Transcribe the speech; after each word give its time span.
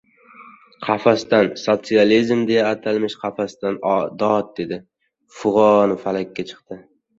Qafasdan… 0.85 1.49
sotsializm 1.63 2.41
deya 2.53 2.63
atalmish 2.71 3.17
qafasdan 3.27 3.79
dod 4.25 4.51
dedi, 4.63 4.83
fig‘oni 5.43 6.03
falakka 6.09 6.51
chiqdi. 6.53 6.83